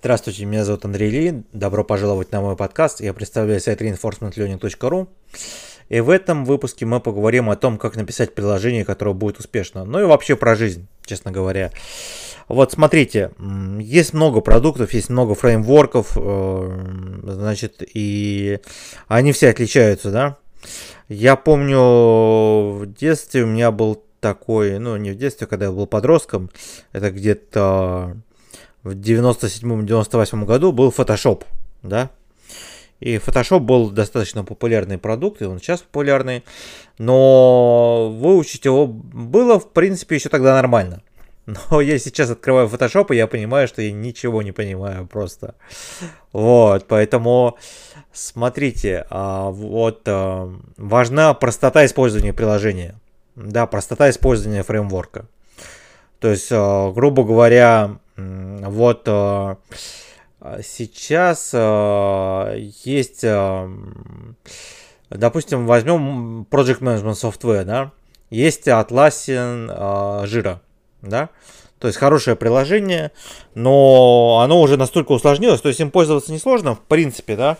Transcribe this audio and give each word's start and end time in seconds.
Здравствуйте, 0.00 0.46
меня 0.46 0.64
зовут 0.64 0.86
Андрей 0.86 1.10
Ли. 1.10 1.42
Добро 1.52 1.84
пожаловать 1.84 2.32
на 2.32 2.40
мой 2.40 2.56
подкаст. 2.56 3.02
Я 3.02 3.12
представляю 3.12 3.60
сайт 3.60 3.82
reinforcementlearning.ru. 3.82 5.08
И 5.90 6.00
в 6.00 6.08
этом 6.08 6.46
выпуске 6.46 6.86
мы 6.86 7.00
поговорим 7.00 7.50
о 7.50 7.56
том, 7.56 7.76
как 7.76 7.96
написать 7.96 8.34
приложение, 8.34 8.86
которое 8.86 9.12
будет 9.12 9.40
успешно. 9.40 9.84
Ну 9.84 10.00
и 10.00 10.04
вообще 10.04 10.36
про 10.36 10.54
жизнь, 10.54 10.86
честно 11.04 11.32
говоря. 11.32 11.70
Вот 12.48 12.72
смотрите, 12.72 13.32
есть 13.78 14.14
много 14.14 14.40
продуктов, 14.40 14.94
есть 14.94 15.10
много 15.10 15.34
фреймворков, 15.34 16.16
э, 16.16 17.20
значит, 17.22 17.82
и 17.92 18.60
они 19.06 19.32
все 19.32 19.50
отличаются, 19.50 20.10
да. 20.10 20.38
Я 21.10 21.36
помню, 21.36 21.78
в 22.70 22.86
детстве 22.86 23.42
у 23.42 23.48
меня 23.48 23.70
был 23.70 24.02
такой, 24.20 24.78
ну 24.78 24.96
не 24.96 25.10
в 25.10 25.16
детстве, 25.16 25.46
когда 25.46 25.66
я 25.66 25.72
был 25.72 25.86
подростком, 25.86 26.48
это 26.92 27.10
где-то 27.10 28.16
в 28.82 28.92
97-98 28.92 30.44
году 30.44 30.72
был 30.72 30.90
Photoshop, 30.90 31.44
да. 31.82 32.10
И 33.00 33.16
Photoshop 33.16 33.60
был 33.60 33.90
достаточно 33.90 34.44
популярный 34.44 34.98
продукт, 34.98 35.40
и 35.40 35.46
он 35.46 35.58
сейчас 35.58 35.80
популярный, 35.80 36.44
но 36.98 38.10
выучить 38.10 38.66
его 38.66 38.86
было, 38.86 39.58
в 39.58 39.72
принципе, 39.72 40.16
еще 40.16 40.28
тогда 40.28 40.54
нормально. 40.54 41.02
Но 41.70 41.80
я 41.80 41.98
сейчас 41.98 42.30
открываю 42.30 42.68
Photoshop, 42.68 43.06
и 43.10 43.16
я 43.16 43.26
понимаю, 43.26 43.68
что 43.68 43.82
я 43.82 43.90
ничего 43.90 44.42
не 44.42 44.52
понимаю 44.52 45.06
просто. 45.06 45.54
Вот, 46.32 46.86
поэтому 46.88 47.56
смотрите, 48.12 49.06
а, 49.10 49.50
вот 49.50 50.02
а, 50.06 50.52
важна 50.76 51.34
простота 51.34 51.86
использования 51.86 52.32
приложения. 52.32 53.00
Да, 53.34 53.66
простота 53.66 54.10
использования 54.10 54.62
фреймворка. 54.62 55.26
То 56.18 56.28
есть, 56.28 56.48
а, 56.50 56.92
грубо 56.92 57.24
говоря, 57.24 57.98
вот 58.66 59.02
э, 59.06 59.56
сейчас 60.62 61.50
э, 61.52 62.56
есть, 62.84 63.24
допустим, 65.10 65.66
возьмем 65.66 66.46
Project 66.50 66.80
Management 66.80 67.14
Software, 67.14 67.64
да, 67.64 67.92
есть 68.30 68.68
Atlassian 68.68 70.24
Jira, 70.24 70.58
да, 71.02 71.30
то 71.80 71.88
есть 71.88 71.98
хорошее 71.98 72.36
приложение, 72.36 73.10
но 73.54 74.40
оно 74.44 74.60
уже 74.60 74.76
настолько 74.76 75.12
усложнилось, 75.12 75.62
то 75.62 75.68
есть 75.68 75.80
им 75.80 75.90
пользоваться 75.90 76.32
несложно, 76.32 76.74
в 76.74 76.80
принципе, 76.80 77.36
да, 77.36 77.56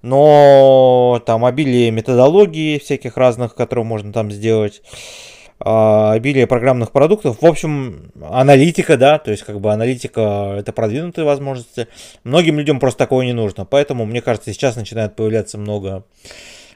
но 0.00 1.22
там 1.26 1.44
обилие 1.44 1.90
методологий 1.90 2.80
всяких 2.80 3.16
разных, 3.16 3.54
которые 3.54 3.84
можно 3.84 4.12
там 4.12 4.30
сделать, 4.32 4.82
а, 4.82 5.41
обилие 5.64 6.46
программных 6.46 6.92
продуктов. 6.92 7.40
В 7.40 7.46
общем, 7.46 8.10
аналитика, 8.20 8.96
да, 8.96 9.18
то 9.18 9.30
есть 9.30 9.44
как 9.44 9.60
бы 9.60 9.72
аналитика 9.72 10.56
это 10.58 10.72
продвинутые 10.72 11.24
возможности. 11.24 11.88
Многим 12.24 12.58
людям 12.58 12.80
просто 12.80 12.98
такого 12.98 13.22
не 13.22 13.32
нужно. 13.32 13.64
Поэтому, 13.64 14.04
мне 14.04 14.20
кажется, 14.22 14.52
сейчас 14.52 14.76
начинает 14.76 15.14
появляться 15.14 15.58
много 15.58 16.04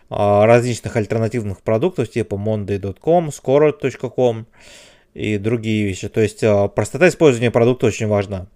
а, 0.09 0.47
различных 0.47 0.97
альтернативных 0.97 1.62
продуктов 1.62 2.11
типа 2.11 2.34
monday.com, 2.37 3.33
skoro.com 3.33 4.47
и 5.15 5.39
другие 5.39 5.84
вещи. 5.84 6.09
То 6.09 6.21
есть 6.21 6.45
а, 6.45 6.69
простота 6.69 7.09
использования 7.09 7.50
продукта 7.50 7.87
очень 7.87 8.06
важна. 8.06 8.47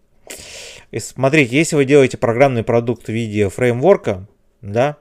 И 0.93 0.99
смотрите, 0.99 1.57
если 1.57 1.77
вы 1.77 1.85
делаете 1.85 2.19
программный 2.19 2.63
продукт 2.63 3.07
в 3.07 3.13
виде 3.13 3.49
фреймворка, 3.49 4.27
да, 4.61 4.97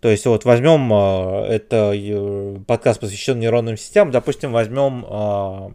то 0.00 0.08
есть 0.08 0.26
вот 0.26 0.44
возьмем, 0.44 0.90
а, 0.92 1.46
это 1.46 1.92
э, 1.94 2.56
подкаст 2.66 3.00
посвящен 3.00 3.38
нейронным 3.38 3.76
сетям, 3.76 4.10
допустим, 4.10 4.52
возьмем 4.52 5.04
а, 5.08 5.70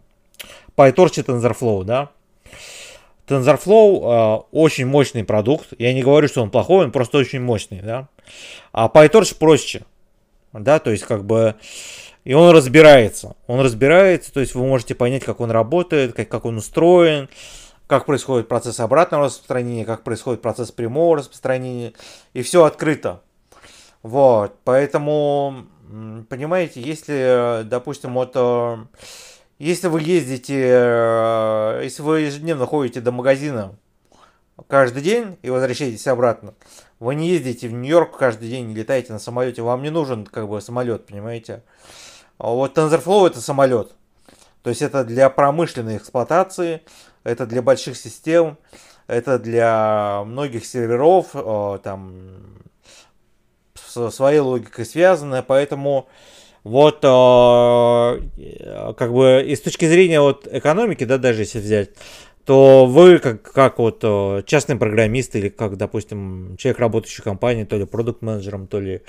PyTorch 0.76 1.20
и 1.20 1.22
TensorFlow, 1.22 1.84
да. 1.84 2.10
TensorFlow 3.26 4.40
э, 4.40 4.42
очень 4.52 4.86
мощный 4.86 5.24
продукт. 5.24 5.68
Я 5.78 5.92
не 5.92 6.02
говорю, 6.02 6.28
что 6.28 6.42
он 6.42 6.50
плохой, 6.50 6.84
он 6.84 6.92
просто 6.92 7.18
очень 7.18 7.40
мощный, 7.40 7.80
да. 7.80 8.08
А 8.72 8.88
PyTorch 8.88 9.38
проще, 9.38 9.82
да, 10.52 10.78
то 10.78 10.90
есть 10.90 11.04
как 11.04 11.24
бы 11.24 11.54
и 12.24 12.32
он 12.32 12.50
разбирается. 12.50 13.36
Он 13.46 13.60
разбирается, 13.60 14.32
то 14.32 14.40
есть 14.40 14.54
вы 14.54 14.66
можете 14.66 14.94
понять, 14.94 15.24
как 15.24 15.40
он 15.40 15.50
работает, 15.50 16.14
как, 16.14 16.28
как 16.28 16.46
он 16.46 16.56
устроен, 16.56 17.28
как 17.86 18.06
происходит 18.06 18.48
процесс 18.48 18.80
обратного 18.80 19.26
распространения, 19.26 19.84
как 19.84 20.02
происходит 20.02 20.40
процесс 20.40 20.72
прямого 20.72 21.18
распространения. 21.18 21.92
И 22.32 22.42
все 22.42 22.64
открыто. 22.64 23.20
Вот, 24.04 24.58
поэтому, 24.64 25.64
понимаете, 26.28 26.82
если, 26.82 27.62
допустим, 27.64 28.12
вот, 28.12 28.32
э, 28.34 28.76
если 29.58 29.88
вы 29.88 30.02
ездите, 30.02 30.62
э, 30.62 31.80
если 31.84 32.02
вы 32.02 32.20
ежедневно 32.20 32.66
ходите 32.66 33.00
до 33.00 33.12
магазина 33.12 33.74
каждый 34.68 35.02
день 35.02 35.38
и 35.40 35.48
возвращаетесь 35.48 36.06
обратно, 36.06 36.52
вы 37.00 37.14
не 37.14 37.30
ездите 37.30 37.66
в 37.66 37.72
Нью-Йорк 37.72 38.18
каждый 38.18 38.50
день, 38.50 38.66
не 38.66 38.74
летаете 38.74 39.10
на 39.10 39.18
самолете, 39.18 39.62
вам 39.62 39.82
не 39.82 39.88
нужен 39.88 40.26
как 40.26 40.50
бы 40.50 40.60
самолет, 40.60 41.06
понимаете? 41.06 41.62
А 42.36 42.50
вот 42.50 42.76
TensorFlow 42.76 43.28
это 43.28 43.40
самолет. 43.40 43.94
То 44.62 44.68
есть 44.68 44.82
это 44.82 45.02
для 45.04 45.30
промышленной 45.30 45.96
эксплуатации, 45.96 46.82
это 47.22 47.46
для 47.46 47.62
больших 47.62 47.96
систем, 47.96 48.58
это 49.06 49.38
для 49.38 50.24
многих 50.26 50.66
серверов, 50.66 51.30
э, 51.32 51.78
там 51.82 52.54
своей 54.10 54.40
логикой 54.40 54.84
связанная, 54.84 55.42
поэтому 55.42 56.08
вот 56.64 57.00
э, 57.02 58.94
как 58.96 59.12
бы 59.12 59.44
и 59.46 59.54
с 59.54 59.60
точки 59.60 59.86
зрения 59.86 60.20
вот 60.20 60.48
экономики, 60.50 61.04
да, 61.04 61.18
даже 61.18 61.42
если 61.42 61.58
взять, 61.58 61.90
то 62.46 62.86
вы 62.86 63.18
как, 63.18 63.42
как 63.42 63.78
вот 63.78 64.00
э, 64.02 64.42
частный 64.46 64.76
программист 64.76 65.36
или 65.36 65.48
как, 65.48 65.76
допустим, 65.76 66.56
человек, 66.58 66.78
работающий 66.78 67.20
в 67.20 67.24
компании, 67.24 67.64
то 67.64 67.76
ли 67.76 67.84
продукт-менеджером, 67.84 68.66
то 68.66 68.80
ли 68.80 69.02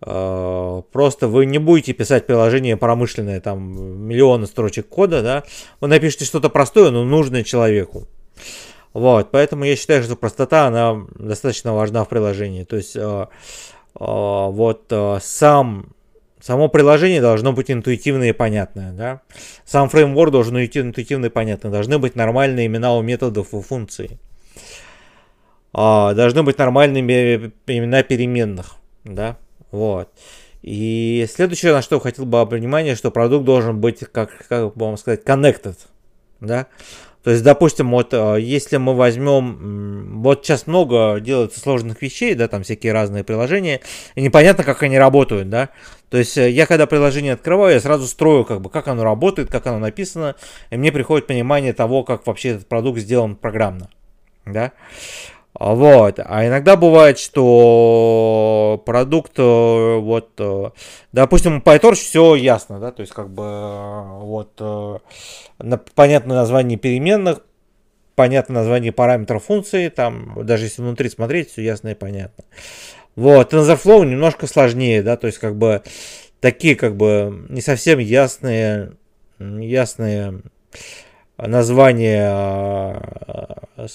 э, 0.00 0.82
просто 0.92 1.28
вы 1.28 1.46
не 1.46 1.58
будете 1.58 1.92
писать 1.92 2.26
приложение 2.26 2.76
промышленное, 2.76 3.40
там, 3.40 4.06
миллионы 4.06 4.46
строчек 4.46 4.88
кода, 4.88 5.22
да, 5.22 5.44
вы 5.80 5.88
напишите 5.88 6.24
что-то 6.24 6.48
простое, 6.48 6.90
но 6.90 7.04
нужное 7.04 7.42
человеку. 7.42 8.06
Вот, 8.92 9.30
поэтому 9.30 9.64
я 9.64 9.76
считаю, 9.76 10.02
что 10.02 10.16
простота, 10.16 10.66
она 10.66 11.06
достаточно 11.14 11.74
важна 11.74 12.04
в 12.04 12.08
приложении. 12.10 12.64
То 12.64 12.76
есть, 12.76 12.94
вот 13.94 14.86
а, 14.90 15.18
сам 15.20 15.94
Само 16.42 16.68
приложение 16.68 17.20
должно 17.20 17.52
быть 17.52 17.70
интуитивное 17.70 18.30
и 18.30 18.32
понятное, 18.32 18.92
да. 18.92 19.20
Сам 19.64 19.88
фреймворк 19.88 20.32
должен 20.32 20.54
быть 20.54 20.76
интуитивно 20.76 21.26
и 21.26 21.28
понятно. 21.28 21.70
Должны 21.70 22.00
быть 22.00 22.16
нормальные 22.16 22.66
имена 22.66 22.96
у 22.96 23.00
методов 23.00 23.54
и 23.54 23.62
функций. 23.62 24.18
А, 25.72 26.14
должны 26.14 26.42
быть 26.42 26.58
нормальные 26.58 27.52
имена 27.68 28.02
переменных, 28.02 28.74
да. 29.04 29.36
Вот. 29.70 30.08
И 30.62 31.26
следующее, 31.32 31.72
на 31.72 31.80
что 31.80 32.00
хотел 32.00 32.26
бы 32.26 32.40
обратить 32.40 32.64
внимание, 32.64 32.96
что 32.96 33.12
продукт 33.12 33.44
должен 33.44 33.80
быть, 33.80 34.00
как, 34.00 34.46
как 34.48 34.74
бы 34.74 34.86
вам 34.86 34.96
сказать, 34.96 35.22
connected, 35.22 35.76
да. 36.40 36.66
То 37.22 37.30
есть, 37.30 37.44
допустим, 37.44 37.90
вот 37.90 38.12
э, 38.12 38.38
если 38.40 38.78
мы 38.78 38.94
возьмем, 38.94 40.22
вот 40.22 40.44
сейчас 40.44 40.66
много 40.66 41.20
делается 41.20 41.60
сложных 41.60 42.02
вещей, 42.02 42.34
да, 42.34 42.48
там 42.48 42.64
всякие 42.64 42.92
разные 42.92 43.22
приложения, 43.22 43.80
и 44.16 44.22
непонятно, 44.22 44.64
как 44.64 44.82
они 44.82 44.98
работают, 44.98 45.48
да. 45.48 45.68
То 46.10 46.18
есть 46.18 46.36
э, 46.36 46.50
я 46.50 46.66
когда 46.66 46.86
приложение 46.86 47.34
открываю, 47.34 47.74
я 47.74 47.80
сразу 47.80 48.08
строю, 48.08 48.44
как 48.44 48.60
бы, 48.60 48.70
как 48.70 48.88
оно 48.88 49.04
работает, 49.04 49.50
как 49.50 49.66
оно 49.68 49.78
написано, 49.78 50.34
и 50.70 50.76
мне 50.76 50.90
приходит 50.90 51.28
понимание 51.28 51.72
того, 51.72 52.02
как 52.02 52.26
вообще 52.26 52.50
этот 52.50 52.66
продукт 52.66 52.98
сделан 52.98 53.36
программно, 53.36 53.88
да. 54.44 54.72
Вот. 55.58 56.18
А 56.18 56.46
иногда 56.46 56.76
бывает, 56.76 57.18
что 57.18 58.82
продукт, 58.86 59.38
э, 59.38 59.96
вот, 59.98 60.30
э, 60.38 60.70
допустим, 61.12 61.62
PyTorch 61.64 61.94
все 61.94 62.34
ясно, 62.34 62.80
да, 62.80 62.90
то 62.90 63.02
есть 63.02 63.12
как 63.12 63.28
бы 63.28 63.42
э, 63.44 64.18
вот 64.20 65.02
понятное 65.94 66.36
название 66.36 66.78
переменных, 66.78 67.42
понятное 68.14 68.56
название 68.56 68.92
параметров 68.92 69.44
функции, 69.44 69.88
там, 69.88 70.34
даже 70.44 70.64
если 70.64 70.80
внутри 70.80 71.10
смотреть, 71.10 71.50
все 71.50 71.62
ясно 71.62 71.88
и 71.88 71.94
понятно. 71.94 72.44
Вот, 73.14 73.52
TensorFlow 73.52 74.06
немножко 74.06 74.46
сложнее, 74.46 75.02
да, 75.02 75.16
то 75.18 75.26
есть 75.26 75.38
как 75.38 75.56
бы 75.56 75.82
такие 76.40 76.76
как 76.76 76.96
бы 76.96 77.46
не 77.50 77.60
совсем 77.60 77.98
ясные, 77.98 78.92
ясные 79.38 80.40
название 81.46 82.28
а, 82.28 83.86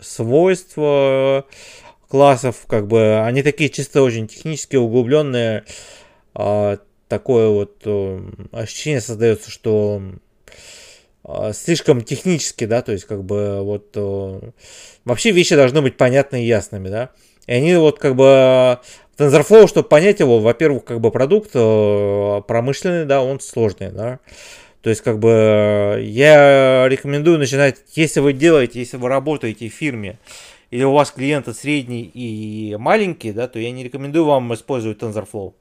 свойства 0.00 1.44
классов, 2.08 2.66
как 2.66 2.86
бы 2.86 3.20
они 3.20 3.42
такие 3.42 3.70
чисто 3.70 4.02
очень 4.02 4.28
технически 4.28 4.76
углубленные. 4.76 5.64
А, 6.34 6.78
такое 7.08 7.48
вот 7.48 7.82
э, 7.84 8.20
ощущение 8.52 9.00
создается, 9.00 9.50
что 9.50 10.02
а, 11.22 11.52
слишком 11.52 12.02
технически, 12.02 12.66
да, 12.66 12.82
то 12.82 12.92
есть 12.92 13.04
как 13.04 13.24
бы 13.24 13.62
вот 13.62 13.90
э, 13.94 14.40
вообще 15.04 15.30
вещи 15.30 15.54
должны 15.56 15.80
быть 15.80 15.96
понятны 15.96 16.42
и 16.42 16.46
ясными, 16.46 16.88
да. 16.88 17.10
И 17.46 17.52
они 17.52 17.74
вот 17.76 17.98
как 17.98 18.16
бы 18.16 18.78
TensorFlow, 19.16 19.68
чтобы 19.68 19.88
понять 19.88 20.20
его, 20.20 20.40
во-первых, 20.40 20.84
как 20.84 21.00
бы 21.00 21.10
продукт 21.10 21.50
э, 21.54 22.42
промышленный, 22.46 23.06
да, 23.06 23.22
он 23.22 23.40
сложный, 23.40 23.90
да. 23.90 24.18
То 24.84 24.90
есть, 24.90 25.00
как 25.00 25.18
бы, 25.18 25.98
я 26.04 26.86
рекомендую 26.88 27.38
начинать, 27.38 27.78
если 27.94 28.20
вы 28.20 28.34
делаете, 28.34 28.80
если 28.80 28.98
вы 28.98 29.08
работаете 29.08 29.70
в 29.70 29.72
фирме, 29.72 30.18
или 30.70 30.84
у 30.84 30.92
вас 30.92 31.10
клиенты 31.10 31.54
средний 31.54 32.02
и 32.02 32.76
маленькие, 32.76 33.32
да, 33.32 33.48
то 33.48 33.58
я 33.58 33.70
не 33.70 33.82
рекомендую 33.82 34.26
вам 34.26 34.52
использовать 34.52 34.98
TensorFlow. 34.98 35.54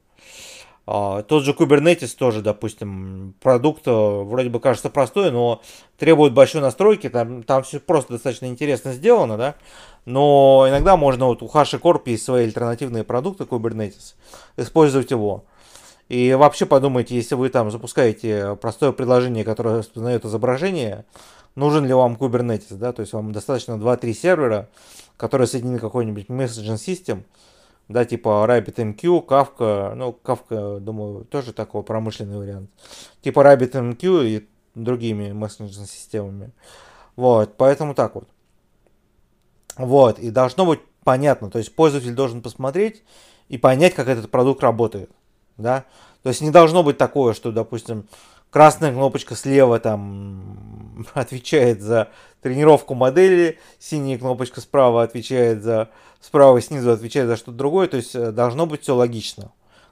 А, 0.86 1.24
тот 1.24 1.46
же 1.46 1.54
Kubernetes 1.54 2.18
тоже, 2.18 2.42
допустим, 2.42 3.34
продукт 3.40 3.88
э, 3.88 3.92
вроде 3.92 4.50
бы 4.50 4.60
кажется 4.60 4.90
простой, 4.90 5.32
но 5.32 5.62
требует 5.98 6.34
большой 6.34 6.60
настройки, 6.60 7.08
там, 7.08 7.44
там 7.44 7.64
все 7.64 7.80
просто 7.80 8.12
достаточно 8.12 8.48
интересно 8.48 8.92
сделано, 8.92 9.38
да, 9.38 9.56
но 10.04 10.66
иногда 10.68 10.98
можно 10.98 11.28
вот 11.28 11.42
у 11.42 11.48
HashiCorp 11.48 12.02
есть 12.08 12.26
свои 12.26 12.44
альтернативные 12.44 13.06
продукты 13.06 13.46
Kubernetes, 13.46 14.16
использовать 14.58 15.12
его. 15.12 15.46
И 16.10 16.34
вообще 16.34 16.66
подумайте, 16.66 17.16
если 17.16 17.36
вы 17.36 17.50
там 17.50 17.72
запускаете 17.72 18.56
простое 18.56 18.92
предложение, 18.92 19.44
которое 19.44 19.80
распознает 19.80 20.26
изображение, 20.26 21.06
нужен 21.56 21.86
ли 21.86 21.94
вам 21.94 22.16
Kubernetes, 22.16 22.76
да, 22.76 22.94
то 22.94 23.02
есть 23.02 23.14
вам 23.14 23.32
достаточно 23.32 23.74
2-3 23.74 24.14
сервера, 24.14 24.70
которые 25.18 25.48
соединены 25.48 25.80
какой-нибудь 25.80 26.28
messaging 26.28 26.76
system, 26.76 27.24
да, 27.88 28.06
типа 28.06 28.46
RabbitMQ, 28.48 29.26
Kafka, 29.26 29.94
ну, 29.96 30.18
Kafka, 30.24 30.80
думаю, 30.80 31.26
тоже 31.26 31.54
такой 31.54 31.84
промышленный 31.84 32.38
вариант, 32.38 32.70
типа 33.22 33.40
RabbitMQ 33.40 34.26
и 34.28 34.48
другими 34.76 35.32
мессенджерными 35.32 35.88
системами. 35.88 36.52
Вот, 37.16 37.58
поэтому 37.58 37.94
так 37.94 38.16
вот. 38.16 38.28
Вот, 39.78 40.20
и 40.20 40.30
должно 40.32 40.66
быть 40.66 40.80
понятно, 41.04 41.50
то 41.50 41.60
есть 41.60 41.76
пользователь 41.76 42.14
должен 42.14 42.42
посмотреть 42.42 43.04
и 43.50 43.58
понять, 43.58 43.94
как 43.94 44.08
этот 44.08 44.30
продукт 44.32 44.62
работает, 44.64 45.10
да. 45.58 45.86
То 46.24 46.30
есть 46.30 46.42
не 46.42 46.52
должно 46.52 46.84
быть 46.84 46.98
такое, 46.98 47.34
что, 47.34 47.52
допустим, 47.52 48.08
красная 48.50 48.92
кнопочка 48.92 49.36
слева 49.36 49.80
там 49.80 51.06
отвечает 51.14 51.82
за 51.82 52.10
тренировку 52.42 52.94
модели, 52.94 53.60
синяя 53.80 54.18
кнопочка 54.18 54.62
справа 54.62 55.04
отвечает 55.04 55.64
за 55.64 55.90
справа 56.22 56.58
и 56.58 56.62
снизу 56.62 56.92
отвечает 56.92 57.28
за 57.28 57.36
что-то 57.36 57.58
другое. 57.58 57.88
То 57.88 57.98
есть 57.98 58.16
э, 58.16 58.32
должно 58.32 58.66
быть 58.66 58.84
все 58.84 58.96
логично, 58.96 59.52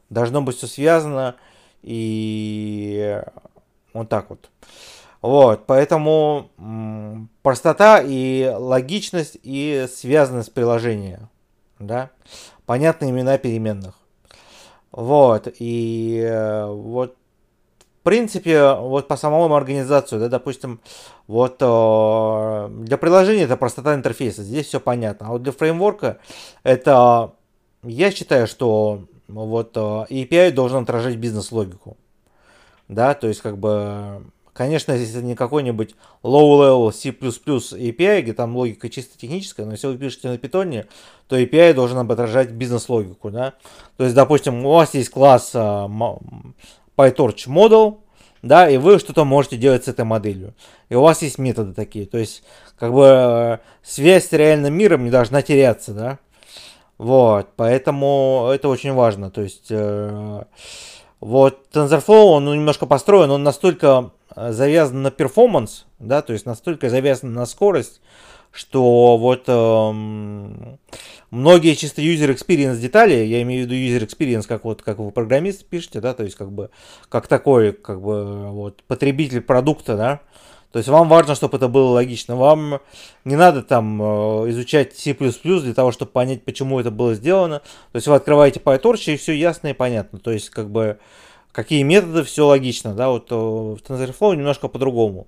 должно 0.09 0.41
быть 0.41 0.57
все 0.57 0.67
связано 0.67 1.35
и 1.81 3.21
вот 3.93 4.09
так 4.09 4.29
вот. 4.29 4.49
Вот, 5.21 5.67
поэтому 5.67 6.49
простота 7.43 8.01
и 8.03 8.51
логичность 8.57 9.37
и 9.43 9.85
связанность 9.93 10.51
приложения, 10.51 11.29
да, 11.77 12.09
понятные 12.65 13.11
имена 13.11 13.37
переменных. 13.37 14.00
Вот, 14.91 15.47
и 15.59 16.21
э, 16.23 16.65
вот 16.65 17.15
в 18.01 18.03
принципе, 18.03 18.73
вот 18.73 19.07
по 19.07 19.15
самому 19.15 19.53
организацию, 19.53 20.19
да, 20.19 20.27
допустим, 20.27 20.79
вот 21.27 21.57
э, 21.59 22.69
для 22.83 22.97
приложения 22.97 23.43
это 23.43 23.57
простота 23.57 23.93
интерфейса, 23.93 24.41
здесь 24.41 24.65
все 24.65 24.79
понятно. 24.79 25.27
А 25.27 25.29
вот 25.33 25.43
для 25.43 25.51
фреймворка 25.51 26.17
это, 26.63 27.33
я 27.83 28.09
считаю, 28.09 28.47
что 28.47 29.03
вот 29.27 29.77
э, 29.77 29.79
API 29.79 30.49
должен 30.49 30.81
отражать 30.81 31.17
бизнес-логику. 31.17 31.95
Да, 32.87 33.13
то 33.13 33.27
есть 33.27 33.41
как 33.41 33.59
бы, 33.59 34.23
конечно, 34.53 34.91
если 34.93 35.17
это 35.17 35.25
не 35.25 35.35
какой-нибудь 35.35 35.95
low-level 36.23 36.91
C++ 36.91 37.09
API, 37.09 38.21
где 38.21 38.33
там 38.33 38.55
логика 38.55 38.89
чисто 38.89 39.17
техническая, 39.17 39.65
но 39.65 39.73
если 39.73 39.87
вы 39.87 39.97
пишете 39.97 40.29
на 40.29 40.37
питоне, 40.37 40.87
то 41.27 41.39
API 41.39 41.73
должен 41.73 41.97
отражать 41.97 42.51
бизнес-логику, 42.51 43.31
да. 43.31 43.53
То 43.97 44.03
есть, 44.03 44.15
допустим, 44.15 44.65
у 44.65 44.71
вас 44.71 44.93
есть 44.93 45.09
класс 45.09 45.51
э, 45.53 45.57
PyTorch 45.57 47.47
Model, 47.47 47.99
да, 48.41 48.69
и 48.69 48.77
вы 48.77 48.99
что-то 48.99 49.23
можете 49.23 49.57
делать 49.57 49.85
с 49.85 49.87
этой 49.87 50.05
моделью. 50.05 50.55
И 50.89 50.95
у 50.95 51.01
вас 51.01 51.21
есть 51.21 51.37
методы 51.37 51.73
такие. 51.73 52.05
То 52.05 52.17
есть, 52.17 52.43
как 52.77 52.93
бы, 52.93 53.05
э, 53.05 53.57
связь 53.83 54.27
с 54.27 54.31
реальным 54.31 54.73
миром 54.73 55.03
не 55.03 55.11
должна 55.11 55.41
теряться, 55.41 55.93
да. 55.93 56.19
Вот, 56.97 57.49
поэтому 57.55 58.49
это 58.53 58.67
очень 58.69 58.93
важно. 58.93 59.31
То 59.31 59.41
есть, 59.41 59.67
э, 59.69 60.43
вот 61.21 61.67
TensorFlow, 61.71 62.23
он 62.31 62.45
немножко 62.45 62.87
построен, 62.87 63.29
он 63.29 63.43
настолько 63.43 64.11
э, 64.35 64.51
завязан 64.51 65.03
на 65.03 65.11
перформанс, 65.11 65.85
да, 65.99 66.23
то 66.23 66.33
есть 66.33 66.47
настолько 66.47 66.89
завязан 66.89 67.33
на 67.33 67.45
скорость, 67.45 68.01
что 68.51 69.17
вот 69.17 69.43
эм, 69.47 70.79
многие 71.29 71.75
чисто 71.75 72.01
user 72.01 72.35
experience 72.35 72.77
детали, 72.77 73.13
я 73.13 73.41
имею 73.43 73.65
в 73.65 73.71
виду 73.71 73.75
user 73.75 74.05
experience, 74.05 74.47
как 74.47 74.65
вот 74.65 74.81
как 74.81 74.97
вы 74.97 75.11
программист 75.11 75.65
пишете, 75.65 76.01
да, 76.01 76.15
то 76.15 76.23
есть 76.23 76.35
как 76.35 76.51
бы 76.51 76.71
как 77.07 77.27
такой, 77.27 77.71
как 77.71 78.01
бы 78.01 78.49
вот 78.49 78.83
потребитель 78.87 79.41
продукта, 79.41 79.95
да, 79.95 80.21
то 80.71 80.77
есть 80.77 80.87
вам 80.87 81.09
важно, 81.09 81.35
чтобы 81.35 81.57
это 81.57 81.67
было 81.67 81.91
логично. 81.91 82.35
Вам 82.35 82.79
не 83.25 83.35
надо 83.35 83.61
там 83.61 84.01
э, 84.01 84.49
изучать 84.51 84.95
C++ 84.97 85.13
для 85.13 85.73
того, 85.73 85.91
чтобы 85.91 86.11
понять, 86.11 86.43
почему 86.43 86.79
это 86.79 86.91
было 86.91 87.13
сделано. 87.13 87.59
То 87.91 87.95
есть 87.95 88.07
вы 88.07 88.15
открываете 88.15 88.61
PyTorch 88.61 89.13
и 89.13 89.17
все 89.17 89.33
ясно 89.33 89.67
и 89.67 89.73
понятно. 89.73 90.19
То 90.19 90.31
есть 90.31 90.49
как 90.49 90.69
бы 90.69 90.97
какие 91.51 91.83
методы, 91.83 92.23
все 92.23 92.47
логично, 92.47 92.93
да, 92.93 93.09
вот 93.09 93.31
э, 93.31 93.35
в 93.35 93.79
TensorFlow 93.85 94.35
немножко 94.35 94.69
по-другому. 94.69 95.27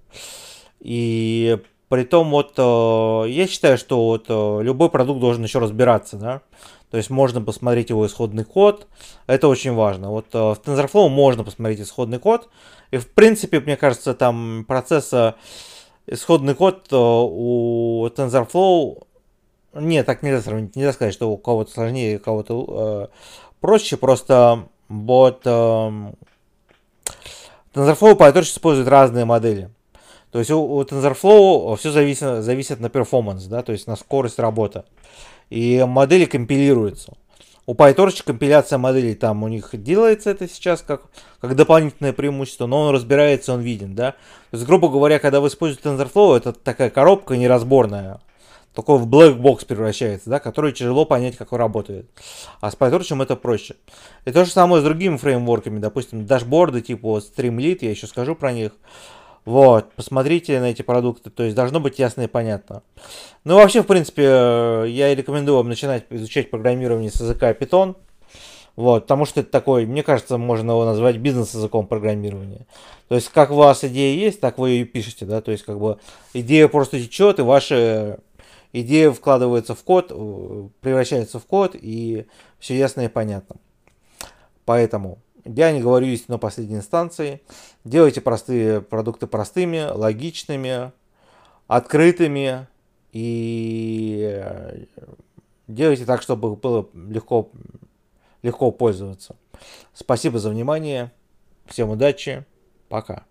И 0.79 1.57
Притом, 1.93 2.31
вот 2.31 2.53
э, 2.57 3.29
я 3.29 3.45
считаю, 3.45 3.77
что 3.77 4.03
вот 4.03 4.25
э, 4.27 4.63
любой 4.63 4.89
продукт 4.89 5.19
должен 5.19 5.43
еще 5.43 5.59
разбираться, 5.59 6.17
да. 6.17 6.41
То 6.89 6.97
есть 6.97 7.11
можно 7.11 7.39
посмотреть 7.39 7.91
его 7.91 8.07
исходный 8.07 8.43
код. 8.43 8.87
Это 9.27 9.47
очень 9.47 9.73
важно. 9.73 10.09
Вот 10.09 10.25
э, 10.33 10.39
в 10.39 10.59
TensorFlow 10.65 11.07
можно 11.09 11.43
посмотреть 11.43 11.81
исходный 11.81 12.17
код. 12.17 12.49
И 12.89 12.97
в 12.97 13.07
принципе, 13.11 13.59
мне 13.59 13.77
кажется, 13.77 14.15
там 14.15 14.65
процесса 14.67 15.35
исходный 16.07 16.55
код 16.55 16.87
у 16.91 18.07
TensorFlow 18.07 19.03
нет, 19.75 20.07
так 20.07 20.23
нельзя 20.23 20.41
сравнить. 20.41 20.75
Нельзя 20.75 20.93
сказать, 20.93 21.13
что 21.13 21.29
у 21.29 21.37
кого-то 21.37 21.69
сложнее, 21.69 22.17
у 22.17 22.19
кого-то 22.19 23.09
э, 23.11 23.15
проще. 23.61 23.97
Просто 23.97 24.67
вот 24.89 25.41
э, 25.45 25.49
TensorFlow 27.75 28.17
PyTorch 28.17 28.41
использует 28.41 28.87
разные 28.87 29.25
модели. 29.25 29.69
То 30.33 30.39
есть 30.39 30.49
у, 30.49 30.59
у 30.59 30.81
TensorFlow 30.81 31.77
все 31.77 31.91
зависит, 31.91 32.43
зависит 32.43 32.79
на 32.79 32.89
перформанс, 32.89 33.43
да, 33.43 33.61
то 33.61 33.71
есть 33.71 33.85
на 33.85 33.95
скорость 33.95 34.39
работы. 34.39 34.83
И 35.51 35.85
модели 35.87 36.25
компилируются. 36.25 37.13
У 37.67 37.75
PyTorch 37.75 38.23
компиляция 38.25 38.79
моделей 38.79 39.13
там 39.13 39.43
у 39.43 39.47
них 39.47 39.69
делается 39.73 40.31
это 40.31 40.49
сейчас 40.49 40.81
как, 40.81 41.03
как 41.39 41.55
дополнительное 41.55 42.13
преимущество, 42.13 42.65
но 42.65 42.81
он 42.81 42.95
разбирается, 42.95 43.53
он 43.53 43.61
виден, 43.61 43.93
да. 43.93 44.13
То 44.49 44.57
есть, 44.57 44.65
грубо 44.65 44.89
говоря, 44.89 45.19
когда 45.19 45.39
вы 45.39 45.49
используете 45.49 45.87
TensorFlow, 45.87 46.35
это 46.35 46.51
такая 46.51 46.89
коробка 46.89 47.37
неразборная, 47.37 48.19
такой 48.73 48.97
в 48.97 49.07
black 49.07 49.39
box 49.39 49.67
превращается, 49.67 50.31
да, 50.31 50.39
который 50.39 50.73
тяжело 50.73 51.05
понять, 51.05 51.37
как 51.37 51.53
он 51.53 51.59
работает. 51.59 52.09
А 52.59 52.71
с 52.71 52.73
PyTorch 52.73 53.21
это 53.21 53.35
проще. 53.35 53.75
И 54.25 54.31
то 54.31 54.45
же 54.45 54.51
самое 54.51 54.81
с 54.81 54.83
другими 54.83 55.17
фреймворками, 55.17 55.77
допустим, 55.77 56.25
дашборды 56.25 56.81
типа 56.81 57.19
Streamlit, 57.19 57.77
я 57.81 57.91
еще 57.91 58.07
скажу 58.07 58.33
про 58.33 58.51
них. 58.51 58.71
Вот, 59.45 59.91
посмотрите 59.93 60.59
на 60.59 60.71
эти 60.71 60.81
продукты, 60.81 61.29
то 61.29 61.43
есть 61.43 61.55
должно 61.55 61.81
быть 61.81 61.99
ясно 61.99 62.21
и 62.21 62.27
понятно. 62.27 62.81
Ну, 63.43 63.55
вообще, 63.55 63.81
в 63.81 63.87
принципе, 63.87 64.23
я 64.23 65.13
рекомендую 65.13 65.57
вам 65.57 65.67
начинать 65.67 66.05
изучать 66.09 66.49
программирование 66.49 67.11
с 67.11 67.19
языка 67.19 67.51
Python. 67.51 67.95
Вот, 68.75 69.03
потому 69.03 69.25
что 69.25 69.41
это 69.41 69.51
такой, 69.51 69.85
мне 69.85 70.01
кажется, 70.01 70.37
можно 70.37 70.71
его 70.71 70.85
назвать 70.85 71.17
бизнес-языком 71.17 71.85
программирования. 71.85 72.65
То 73.07 73.15
есть, 73.15 73.29
как 73.29 73.51
у 73.51 73.55
вас 73.55 73.83
идея 73.83 74.15
есть, 74.17 74.39
так 74.39 74.57
вы 74.57 74.71
ее 74.71 74.85
пишете, 74.85 75.25
да, 75.25 75.41
то 75.41 75.51
есть, 75.51 75.63
как 75.63 75.79
бы, 75.79 75.99
идея 76.33 76.67
просто 76.67 76.99
течет, 76.99 77.37
и 77.37 77.43
ваша 77.43 78.19
идея 78.71 79.11
вкладывается 79.11 79.75
в 79.75 79.83
код, 79.83 80.07
э, 80.09 80.67
превращается 80.81 81.37
в 81.37 81.45
код, 81.45 81.75
и 81.79 82.25
все 82.59 82.75
ясно 82.75 83.01
и 83.01 83.09
понятно. 83.09 83.57
Поэтому 84.65 85.19
я 85.45 85.71
не 85.71 85.81
говорю 85.81 86.07
истину 86.07 86.39
последней 86.39 86.77
инстанции. 86.77 87.41
Делайте 87.83 88.21
простые 88.21 88.81
продукты 88.81 89.27
простыми, 89.27 89.89
логичными, 89.89 90.91
открытыми 91.67 92.67
и 93.11 94.85
делайте 95.67 96.05
так, 96.05 96.21
чтобы 96.21 96.55
было 96.55 96.89
легко, 96.93 97.49
легко 98.41 98.71
пользоваться. 98.71 99.35
Спасибо 99.93 100.39
за 100.39 100.49
внимание. 100.49 101.11
Всем 101.65 101.89
удачи. 101.89 102.45
Пока. 102.89 103.23